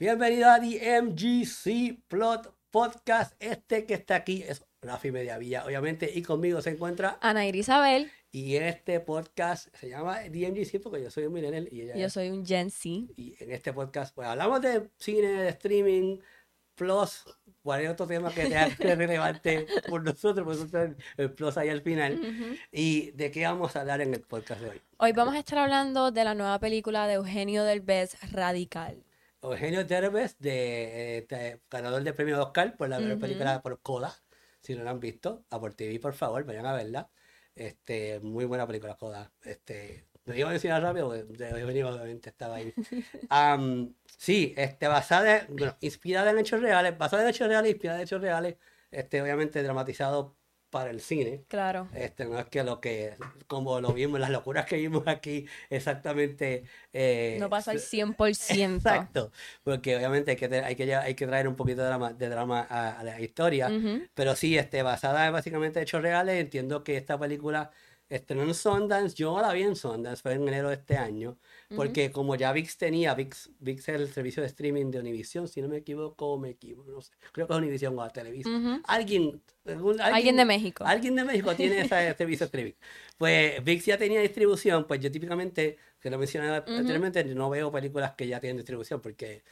[0.00, 3.34] Bienvenido a DMGC Plot Podcast.
[3.38, 8.10] Este que está aquí es Rafi Mediavilla, obviamente, y conmigo se encuentra Ana Isabel.
[8.32, 12.30] Y este podcast se llama DMGC porque yo soy un millennial y ella Yo soy
[12.30, 13.12] un Gen Z.
[13.14, 16.16] Y en este podcast pues hablamos de cine, de streaming,
[16.76, 17.26] plus
[17.62, 22.58] cualquier otro tema que sea relevante por nosotros, por nosotros el plus ahí al final.
[22.72, 24.80] ¿Y de qué vamos a hablar en el podcast de hoy?
[24.96, 29.04] Hoy vamos a estar hablando de la nueva película de Eugenio Derbez, Radical.
[29.42, 34.14] Eugenio Derbez, de, eh, ganador del premio Oscar por la película por Coda.
[34.60, 37.10] Si no la han visto, a por TV, por favor, vayan a verla.
[37.54, 39.32] Este, muy buena película, Coda.
[39.42, 42.74] Este, lo digo decir rápido, porque obviamente estaba ahí.
[44.18, 48.20] sí, este, basada, bueno, inspirada en hechos reales, basada en hechos reales, inspirada en hechos
[48.20, 48.56] reales,
[48.90, 50.36] este, obviamente dramatizado
[50.70, 51.44] para el cine.
[51.48, 51.88] Claro.
[51.94, 53.14] Este, no es que lo que,
[53.46, 56.64] como lo vimos, las locuras que vimos aquí, exactamente...
[56.92, 58.76] Eh, no pasa al 100%.
[58.76, 59.32] Exacto,
[59.64, 62.60] porque obviamente hay que, hay que, hay que traer un poquito de drama, de drama
[62.60, 63.70] a, la historia,
[64.14, 67.70] pero sí, este, basada en básicamente hechos reales, entiendo que esta película
[68.10, 71.38] estrenó en Sundance, yo la vi en Sundance, fue en enero de este año,
[71.76, 75.62] porque como ya VIX tenía, VIX, VIX es el servicio de streaming de Univision, si
[75.62, 78.50] no me equivoco, me equivoco, no sé, creo que es Univision o Televisa.
[78.88, 80.84] alguien, alguien, de México.
[80.84, 82.72] Alguien de México tiene ese servicio de streaming.
[83.16, 88.14] Pues VIX ya tenía distribución, pues yo típicamente, que lo mencioné anteriormente, no veo películas
[88.16, 89.44] que ya tienen distribución, porque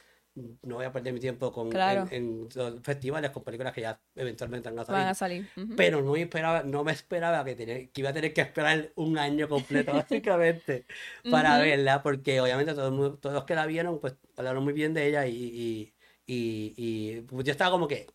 [0.63, 2.47] no voy a perder mi tiempo con, en,
[2.81, 4.99] festivales con películas que ya eventualmente van a salir.
[4.99, 5.49] Van a salir.
[5.75, 9.17] Pero no me esperaba, no me esperaba que, que iba a tener que esperar un
[9.17, 10.85] año completo, básicamente,
[11.29, 15.07] para verla, porque obviamente todos, todos los que la vieron, pues hablaron muy bien de
[15.07, 15.93] ella y,
[16.25, 18.07] y, y, pues, yo estaba como que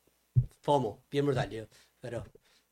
[0.61, 1.67] FOMO, bien brutal, yo,
[2.01, 2.25] pero,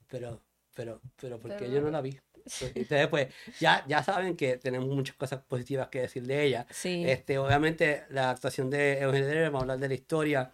[0.09, 0.43] pero,
[0.75, 2.19] pero, pero, porque yo no la vi.
[2.75, 3.29] Entonces, pues,
[3.61, 6.67] ya, ya saben que tenemos muchas cosas positivas que decir de ella.
[6.71, 7.05] Sí.
[7.07, 10.51] Este, obviamente, la actuación de Eugenio Derbez, vamos a hablar de la historia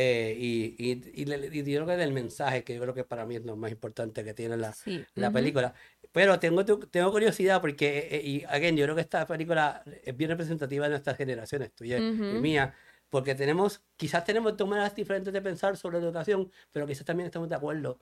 [0.00, 3.26] eh, y, y, y, y, yo creo que del mensaje, que yo creo que para
[3.26, 4.72] mí es lo más importante que tiene la,
[5.14, 5.74] la película.
[6.12, 10.16] Pero tengo, tengo curiosidad porque, eh, eh, y again, yo creo que esta película es
[10.16, 12.74] bien representativa de nuestras generaciones, tuya y mía,
[13.10, 17.48] porque tenemos, quizás tenemos maneras diferentes de pensar sobre la educación, pero quizás también estamos
[17.48, 17.98] de acuerdo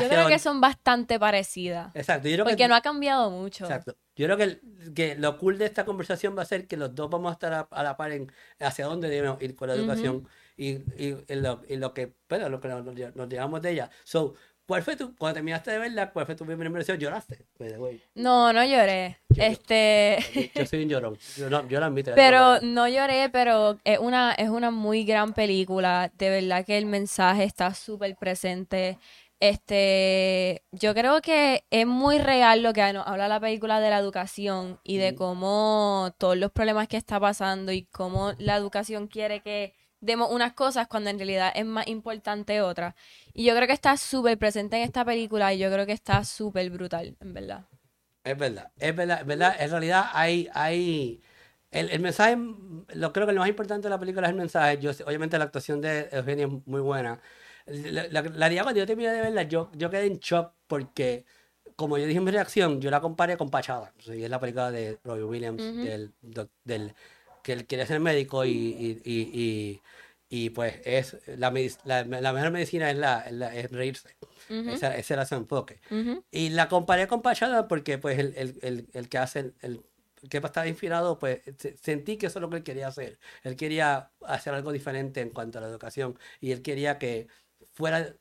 [0.00, 1.94] yo creo que son bastante parecidas.
[1.94, 2.28] Exacto.
[2.44, 3.64] porque no ha cambiado mucho.
[3.64, 3.96] Exacto.
[4.16, 4.60] Yo creo que,
[4.94, 7.66] que, lo cool de esta conversación va a ser que los dos vamos a estar
[7.68, 8.30] a, la par en
[8.60, 12.60] hacia dónde debemos ir con la educación y, y, lo, y, lo, que, bueno, lo
[12.60, 13.90] que nos, nos, llevamos de ella.
[14.04, 14.34] So,
[14.66, 16.98] ¿Cuál fue tu, cuando terminaste de verla, cuál fue tu primera impresión?
[16.98, 17.44] ¿Lloraste?
[18.14, 19.18] No, no lloré.
[19.36, 20.18] este...
[20.54, 21.18] Yo soy un llorón.
[21.36, 22.12] Yo, no, yo la admito.
[22.14, 26.10] Pero no lloré, pero es una, es una muy gran película.
[26.16, 28.98] De verdad que el mensaje está súper presente.
[29.40, 34.80] Este, yo creo que es muy real lo que habla la película de la educación
[34.84, 39.74] y de cómo todos los problemas que está pasando y cómo la educación quiere que
[40.00, 42.94] demos unas cosas cuando en realidad es más importante otras.
[43.32, 46.24] Y yo creo que está súper presente en esta película y yo creo que está
[46.24, 47.66] súper brutal, en verdad.
[48.22, 49.56] Es verdad, es verdad, es verdad.
[49.58, 51.22] En realidad hay, hay,
[51.70, 52.36] el, el, mensaje,
[52.94, 54.78] lo creo que lo más importante de la película es el mensaje.
[54.78, 57.20] Yo, obviamente la actuación de Eugenia es muy buena.
[57.66, 61.24] La, la, la cuando yo terminé de verla, yo, yo quedé en shock porque,
[61.76, 63.92] como yo dije en mi reacción, yo la comparé con Pachada.
[64.06, 66.12] es la película de Robbie Williams, del,
[66.64, 66.94] del,
[67.42, 69.80] que él quiere ser médico y, y, y,
[70.28, 71.52] y pues es la,
[71.84, 73.20] la, la, mejor medicina es, la,
[73.54, 74.16] es reírse.
[74.48, 75.80] ese, era su enfoque.
[76.30, 79.80] Y la comparé con Pachada porque pues el, el, el, el que hace el,
[80.28, 81.40] que estaba inspirado, pues
[81.80, 83.18] sentí que eso es lo que él quería hacer.
[83.42, 87.28] Él quería hacer algo diferente en cuanto a la educación y él quería que
[87.74, 88.14] fuera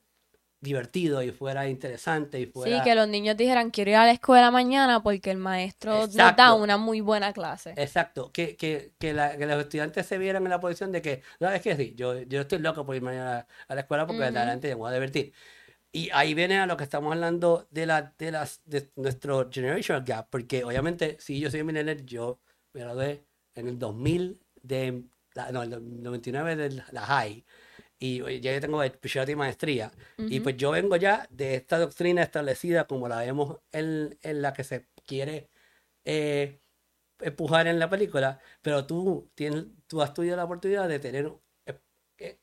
[0.64, 2.78] divertido y fuera interesante y fuera...
[2.78, 6.16] Sí, que los niños dijeran, quiero ir a la escuela mañana porque el maestro nos
[6.16, 7.74] da una muy buena clase.
[7.76, 11.62] Exacto, que, que, que, los estudiantes se vieran en la posición de que, no, es
[11.62, 14.76] que sí, yo, yo estoy loco por ir mañana a la escuela porque adelante me
[14.76, 15.34] voy a divertir.
[15.92, 20.04] Y ahí viene a lo que estamos hablando de, la, de, las, de nuestro generational
[20.04, 22.40] gap, porque obviamente si yo soy millennial, yo
[22.74, 25.04] me gradué en el 2000 de,
[25.52, 27.46] no, el 99 de la high,
[28.06, 29.92] y ya yo tengo bachillerato y maestría.
[30.18, 34.52] Y pues yo vengo ya de esta doctrina establecida como la vemos en, en la
[34.52, 35.50] que se quiere
[36.04, 36.60] eh,
[37.22, 41.32] empujar en la película, pero tú, tienes, tú has tenido la oportunidad de tener
[41.66, 41.80] eh,
[42.18, 42.38] eh,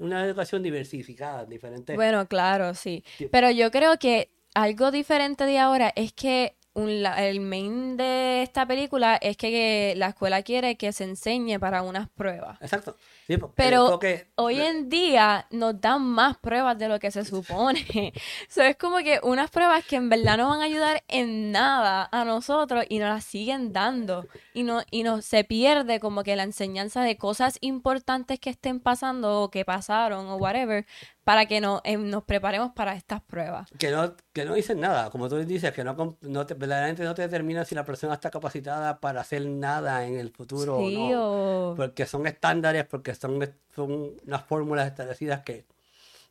[0.00, 1.94] una, educación diversificada, diferente.
[1.94, 3.04] Bueno, claro, sí.
[3.30, 8.42] Pero yo creo que algo diferente de ahora es que un, la- el main de
[8.42, 12.58] esta película es que, que la escuela quiere que se enseñe para unas pruebas.
[12.60, 12.96] Exacto.
[13.26, 13.98] Sí, porque- Pero
[14.36, 17.84] hoy en día nos dan más pruebas de lo que se supone.
[18.48, 22.08] So, es como que unas pruebas que en verdad no van a ayudar en nada
[22.12, 24.26] a nosotros y nos las siguen dando.
[24.54, 28.78] Y no, y no se pierde como que la enseñanza de cosas importantes que estén
[28.80, 30.86] pasando o que pasaron o whatever
[31.26, 33.68] para que no, em, nos preparemos para estas pruebas.
[33.80, 37.14] que no, que no dicen nada, como tú dices, que no, no te, verdaderamente no
[37.16, 41.00] te determina si la persona está capacitada para hacer nada en el futuro Sí, o
[41.10, 41.70] no.
[41.72, 41.74] o...
[41.74, 43.40] Porque son estándares, porque son,
[43.74, 45.64] son unas fórmulas establecidas que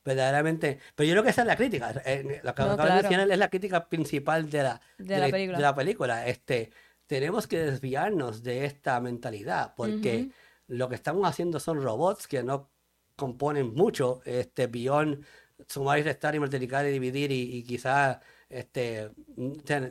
[0.06, 0.80] verdaderamente...
[0.95, 1.91] Pero yo creo que esa es la crítica.
[2.06, 3.01] eh, Lo que No, acabas de claro.
[3.01, 5.57] mencionar es la crítica principal de la, De la película.
[5.57, 6.27] de la película.
[6.27, 6.71] Este,
[7.06, 10.30] tenemos que desviarnos de esta mentalidad, porque
[10.68, 12.69] lo que estamos haciendo son robots que no
[13.15, 15.25] componen mucho, este, beyond
[15.67, 18.19] sumar y restar y multiplicar y dividir y, y quizás
[18.50, 19.09] este,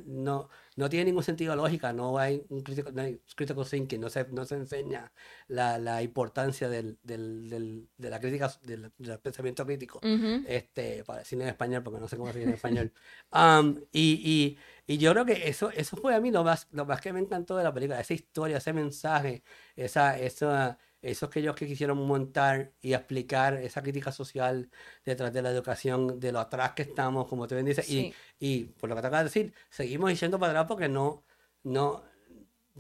[0.06, 4.10] no, no tiene ningún sentido lógica, no hay un crítico, no hay critical thinking, no
[4.10, 5.12] se, no se enseña
[5.48, 10.44] la, la importancia del, del, del- de la crítica, del, del pensamiento crítico Ujú.
[10.46, 12.92] este, para decirlo en español, porque no sé cómo se dice en español.
[13.30, 14.56] Am, y,
[14.86, 17.12] y, y yo creo que eso, eso fue a mí lo más, lo más que
[17.12, 19.42] me encantó de la película, esa historia, ese mensaje,
[19.76, 24.70] esa, esa, esos que ellos que quisieron montar y explicar esa crítica social
[25.04, 28.64] detrás de la educación, de lo atrás que estamos, como tú bien dices, y, y
[28.64, 31.24] por lo que te acabas de decir, seguimos yendo para atrás porque no,
[31.62, 32.02] no,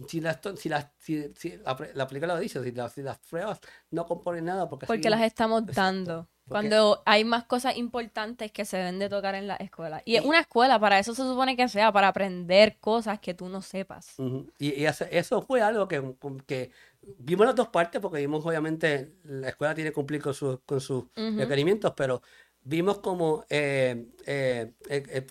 [0.08, 3.18] si las, si las, si, si la, la película lo dice, si las, si las
[3.18, 3.60] pruebas
[3.90, 5.80] no componen nada, porque Porque las estamos Exacto.
[5.80, 6.28] dando.
[6.46, 10.02] Cuando hay más cosas importantes que se deben de tocar en la escuela.
[10.04, 13.62] Y una escuela, para eso se supone que sea, para aprender cosas que tú no
[13.62, 14.18] sepas.
[14.18, 14.46] Ujú.
[14.58, 16.02] Y, y eso, eso fue algo que,
[16.46, 16.70] que
[17.18, 20.80] vimos las dos partes, porque vimos obviamente la escuela tiene que cumplir con, sus con
[20.80, 21.38] sus Ujú.
[21.38, 22.20] requerimientos, pero
[22.64, 25.26] vimos como eh, eh, eh, eh,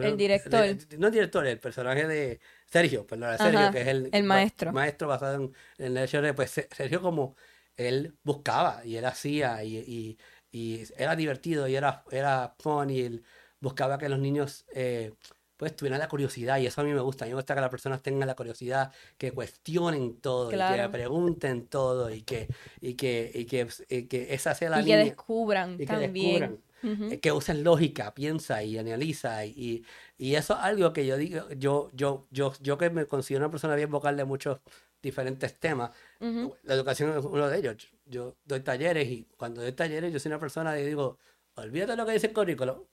[0.00, 0.64] El director.
[0.98, 4.34] no el director, el personaje de Sergio, perdón, Sergio, Ajá, que es el, el ma-
[4.34, 4.72] maestro.
[4.72, 7.36] maestro basado en, en el hecho de, pues Se- Sergio como
[7.76, 10.18] él buscaba y él hacía y, y,
[10.50, 13.24] y era divertido y era, era fun y él
[13.60, 15.14] buscaba que los niños eh,
[15.58, 17.24] pues tuvieran la curiosidad y eso a mí me gusta.
[17.24, 20.56] A mí me gusta que las personas tengan la curiosidad, que cuestionen todo y que
[20.56, 20.90] Claro.
[20.92, 22.48] pregunten todo y que,
[22.80, 25.86] y que, y que, y que esa sea la Y que línea descubran y que
[25.86, 26.12] también.
[26.12, 27.12] descubran, Ujú.
[27.12, 29.84] eh, que usen lógica, piensa y analiza y,
[30.16, 33.50] y, eso es algo que yo digo, yo, yo, yo, yo que me considero una
[33.50, 34.60] persona bien vocal de muchos
[35.02, 35.90] diferentes temas,
[36.20, 36.54] Ujú.
[36.62, 37.88] la educación es uno de ellos.
[38.06, 41.18] Yo doy talleres y cuando doy talleres yo soy una persona que digo,
[41.56, 42.86] olvídate lo que dice el currículo,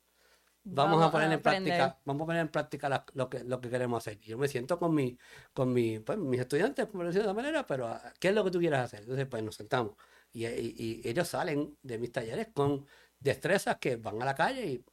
[0.65, 1.77] vamos, a poner en aprender.
[1.77, 4.19] práctica, vamos a poner en práctica la- lo que, lo que queremos hacer.
[4.19, 5.17] Yo me siento con mi,
[5.53, 8.43] con mi, pues, mis estudiantes, por decirlo de esa manera, pero ah, ¿qué es lo
[8.43, 9.01] que tú quieres hacer?
[9.01, 9.95] Entonces, pues nos sentamos.
[10.33, 12.85] Y, y- y ellos salen de mis talleres con
[13.19, 14.85] destrezas que van a la calle y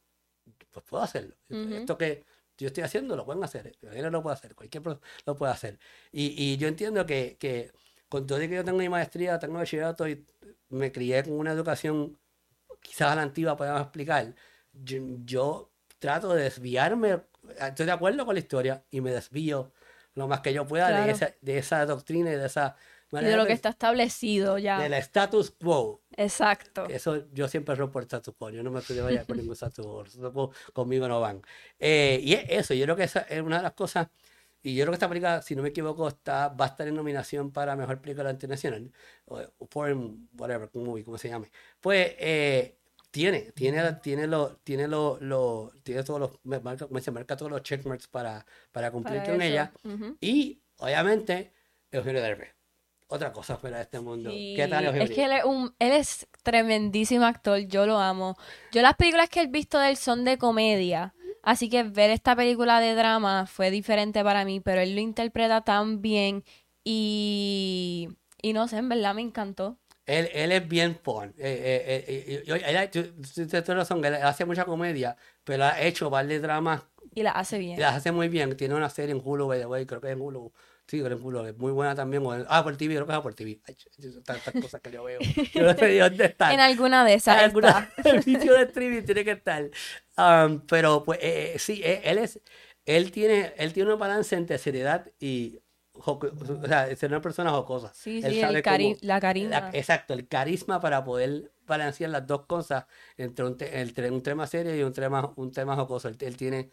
[0.71, 1.35] pues puedo hacerlo.
[1.49, 1.75] Ujú.
[1.75, 2.25] Esto que
[2.57, 3.75] yo estoy haciendo lo pueden hacer.
[3.79, 4.83] Cualquiera lo puede hacer, cualquier
[5.25, 5.79] lo puede hacer.
[6.11, 7.71] Y, y yo entiendo que, que
[8.09, 10.25] con todo que yo tengo mi maestría, tengo bachillerato y
[10.69, 12.19] me crié con una educación
[12.81, 14.35] quizás a la antigua podemos explicar,
[14.73, 17.21] yo, yo trato de desviarme,
[17.59, 19.71] estoy de acuerdo con la historia y me desvío
[20.15, 21.11] lo más que yo pueda de, Claro.
[21.11, 22.75] esa, de esa doctrina y de esa
[23.11, 24.79] Y manera de lo que de- está establecido ya.
[24.79, 26.01] del status quo.
[26.17, 26.85] Exacto.
[26.89, 29.53] Eso yo siempre rompo el status quo, yo no me estoy de vaya por ningún
[29.53, 31.41] status quo, conmigo no van.
[31.79, 34.07] Eh, y es eso, yo creo que esa es una de las cosas,
[34.61, 36.95] y yo creo que esta película, si no me equivoco, está, va a estar en
[36.95, 38.91] nominación para Mejor Película Internacional,
[39.25, 41.51] o, o Foreign, whatever, movie, como se llame.
[41.81, 42.77] Pues eh,
[43.13, 47.51] tiene, tiene, tiene, lo, tiene, lo, lo- tiene todos los, me- marca, se marca todos
[47.51, 49.53] los checkmarks para, para cumplir Para con eso.
[49.53, 49.71] ella.
[50.19, 51.53] Y, obviamente,
[51.91, 52.55] Eugenio Derbez.
[53.07, 54.31] Otra cosa fuera de este mundo.
[54.55, 55.03] ¿Qué tal, Eugenio?
[55.05, 58.35] Es que él es, un, él es tremendísimo actor, yo lo amo.
[58.71, 62.35] Yo las películas que he visto de él son de comedia, así que ver esta
[62.35, 66.43] película de drama fue diferente para mí, pero él lo interpreta tan bien
[66.83, 68.09] y,
[68.41, 69.77] y no sé, en verdad me encantó.
[70.05, 71.33] Él, él es bien fun.
[71.37, 71.43] Eh,
[71.85, 76.41] eh, eh, eh, él tú tienes razón, él hace mucha comedia, pero ha hecho varios
[76.41, 76.83] dramas
[77.15, 77.79] Y la hace bien.
[77.79, 78.55] las hace muy bien.
[78.57, 80.51] Tiene una serie en Hulu, by the way, creo que es en Hulu.
[80.87, 82.21] Sí, creo en Hulu, es muy buena también.
[82.49, 83.61] ah, por TV, creo que es por TV.
[83.65, 83.75] Ay,
[84.25, 85.19] tantas cosas que yo veo.
[85.53, 86.51] Yo no sé dónde están.
[86.53, 87.89] En alguna de esas En está.
[88.03, 89.69] servicio de streaming tiene que estar.
[90.17, 92.39] Um, pero pues eh, eh, sí, él es,
[92.85, 95.59] él tiene, él tiene un balance entre seriedad y
[96.05, 97.91] o sea, ser una persona jocosa.
[97.93, 99.49] Sí, Él sí, sabe el cari- cómo- la carisma.
[99.59, 104.21] la- exacto, el carisma para poder balancear las dos cosas entre un, te- entre un
[104.21, 106.09] tema serio y un tema, un tema jocoso.
[106.09, 106.69] Él, él tiene,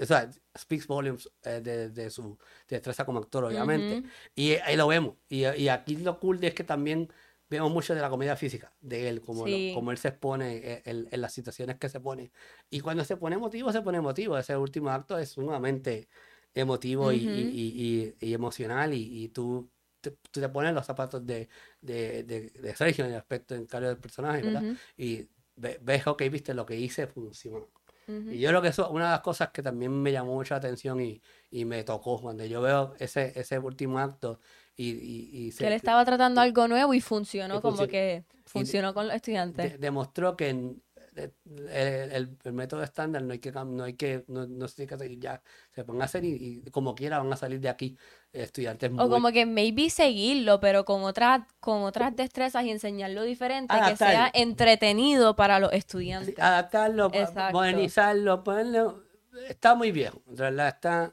[0.00, 0.28] o sea,
[0.58, 2.36] speaks volumes eh, de, de su
[2.68, 3.98] destreza como actor, obviamente.
[3.98, 4.08] Ujú.
[4.34, 5.14] Y eh, ahí lo vemos.
[5.28, 7.08] Y, y aquí lo cool es que también
[7.48, 9.70] vemos mucho de la comedia física de él, como, lo- Sí.
[9.72, 12.32] como él se expone eh, en, en las situaciones que se pone.
[12.70, 14.36] Y cuando se pone emotivo, se pone emotivo.
[14.36, 16.08] Ese último acto es sumamente
[16.54, 17.30] emotivo y, Ujú.
[17.32, 19.70] y- y- y- y emocional y, y tú,
[20.00, 21.48] te, tú te pones los zapatos de,
[21.80, 24.64] de, de, de Sergio en el aspecto en cambio del personaje, ¿verdad?
[24.64, 27.70] Ujú, Y ve- ves, ok, viste, lo que hice funcionó.
[28.08, 28.30] ujú.
[28.30, 30.56] Y yo creo que eso es una de las cosas que también me llamó mucha
[30.56, 31.20] atención y,
[31.50, 34.40] y me tocó cuando yo veo ese, ese último acto
[34.76, 38.24] y, y, y se- Que él estaba tratando algo nuevo y funcionó Y como que
[38.46, 39.72] funcionó con los estudiantes.
[39.72, 40.76] de- demostró que
[41.16, 41.32] el,
[41.70, 44.98] el- el método estándar no hay que no hay que no, no se tiene que
[44.98, 45.42] seguir ya
[45.72, 47.96] se van a hacer y, y como quiera van a salir de aquí
[48.32, 53.74] estudiantes O como que maybe seguirlo, pero con otras, con otras destrezas y enseñarlo diferente,
[53.86, 56.34] que sea entretenido para los estudiantes.
[56.38, 57.56] adaptarlo Exacto.
[57.56, 59.04] modernizarlo ponerlo
[59.48, 61.12] está muy viejo en realidad está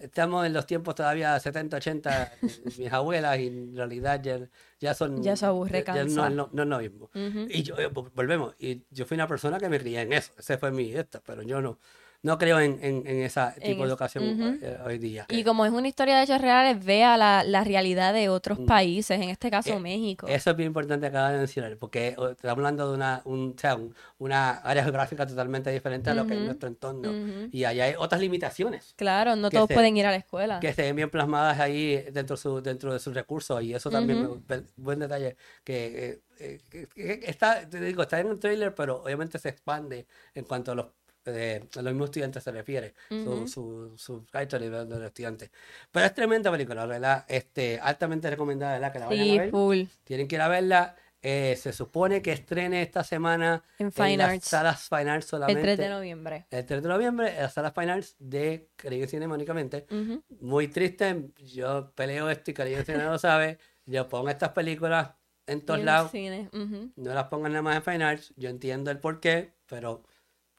[0.00, 2.32] estamos en los tiempos todavía 70 80
[2.78, 4.40] mis abuelas y en realidad ya,
[4.80, 7.10] ya son Ya se aburre, ya- ya no, no, no es lo mismo.
[7.50, 10.32] Y yo, eh, vol- volvemos, y yo fui una persona que me crié en eso,
[10.38, 11.78] ese fue mi esta, pero yo no,
[12.22, 14.58] no creo en, en, en ese tipo En de educación ujú.
[14.62, 15.26] eh, hoy día.
[15.28, 18.66] Y como es una historia de hechos reales, vea la, la realidad de otros Mm.
[18.66, 20.26] países, en este caso Eh, México.
[20.28, 23.76] Eso es bien importante acaba de mencionar, porque estamos hablando de una, un, o sea,
[23.76, 27.12] un- una área geográfica totalmente diferente a lo que es nuestro entorno,
[27.52, 30.60] y allá hay otras limitaciones Claro, no todos se- pueden ir a la escuela.
[30.60, 33.90] que se ven bien plasmadas ahí dentro, de su, dentro de sus recursos, y eso
[33.90, 36.60] también me- buen detalle, que, eh,
[36.96, 40.74] eh, está, te digo, está en el trailer, pero obviamente se expande en cuanto a
[40.74, 40.86] los,
[41.26, 43.46] eh, a los mismos estudiantes se refiere, Ujú.
[43.46, 45.50] su, su, su y de los estudiantes.
[45.90, 47.24] Pero es tremenda película, ¿verdad?
[47.28, 48.92] Este, altamente recomendada, ¿verdad?
[48.92, 49.50] Que la vayan a Sí, ver.
[49.50, 49.82] full.
[50.04, 50.96] Tienen que ir a verla.
[51.22, 54.46] Eh, se supone que estrene esta semana En Fine las Arts.
[54.48, 55.60] salas Fine Arts El solamente.
[55.62, 56.46] 3 de noviembre.
[56.50, 59.84] El 3 de noviembre, en las salas Fine Arts de Caribe Cinema únicamente.
[59.90, 60.22] Ujú.
[60.40, 63.58] Muy triste, yo peleo esto y Caribe Cinema lo sabe.
[63.84, 65.10] Yo pongo estas películas
[65.46, 66.90] en todos en el lados, cine, ujú.
[66.96, 68.32] no las pongan nada más en Fine Arts.
[68.36, 70.02] Yo entiendo el porqué, pero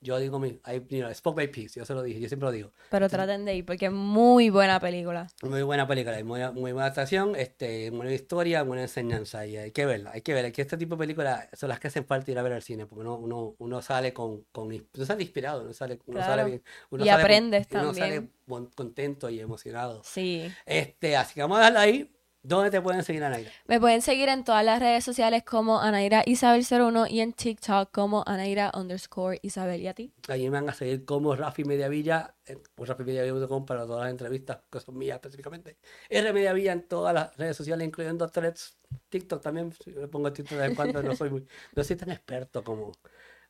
[0.01, 2.47] yo digo, mi, I, you know, spoke by peace, yo se lo dije, yo siempre
[2.47, 2.73] lo digo.
[2.89, 5.27] Pero traten de ir porque es muy buena película.
[5.43, 9.85] Muy buena película, muy, muy buena actuación, este, buena historia, buena enseñanza, y hay que
[9.85, 12.39] verla, hay que verla, que este tipo de películas son las que hacen falta ir
[12.39, 15.73] a ver al cine, porque uno, uno, uno sale con, con, uno sale inspirado, uno
[15.73, 16.45] sale, uno sale Claro.
[16.47, 18.31] bien, uno Y sale aprendes uno sale también.
[18.47, 20.01] bon- contento y emocionado.
[20.03, 20.51] Sí.
[20.65, 22.11] Este, así que vamos a darle ahí,
[22.43, 23.51] ¿dónde te pueden seguir, Anaira?
[23.67, 28.23] Me pueden seguir en todas las redes sociales como Anaira Isabel01 y en TikTok como
[28.25, 29.81] Anaira underscore Isabel.
[29.81, 30.13] ¿Y a ti?
[30.27, 34.59] Allí me van a seguir como Rafi Mediavilla, en pues, rafimediavilla.com para todas las entrevistas
[34.69, 35.77] que son mías específicamente.
[36.09, 38.77] R Mediavilla en todas las redes sociales, incluyendo Threads,
[39.09, 39.71] TikTok también.
[39.73, 42.63] si Me pongo TikTok de vez en cuando, no soy, muy, no soy tan experto
[42.63, 42.91] como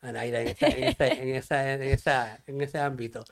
[0.01, 3.23] Anaira en, en, esta- en, esa, en, esa, en ese ámbito.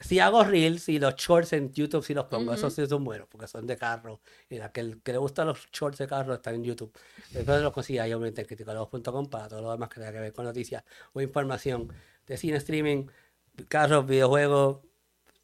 [0.00, 3.26] Si hago reels y los shorts en YouTube, si los pongo, esos sí son buenos,
[3.28, 4.20] porque son de carro.
[4.48, 6.92] Y la que, el que le gustan los shorts de carro está en YouTube.
[7.32, 10.32] Después los consigue ahí, obviamente, en criticólogos.com para todo lo demás que tenga que ver
[10.32, 11.92] con noticias o información
[12.26, 13.06] de cine, streaming,
[13.68, 14.78] carros, videojuegos,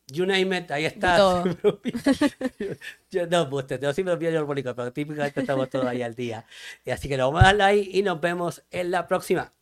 [0.08, 1.16] you name it, ahí está.
[1.16, 1.44] todo.
[3.10, 6.44] Yo no, pues te tengo siempre bien público, pero típicamente estamos todos ahí al día.
[6.84, 9.52] Y así que lo vamos a darle ahí y nos vemos en la próxima.